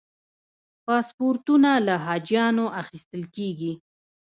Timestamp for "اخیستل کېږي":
2.81-3.73